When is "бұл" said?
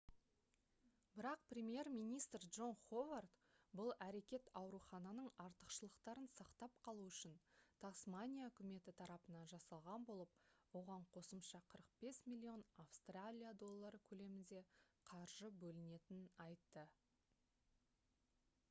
3.79-3.91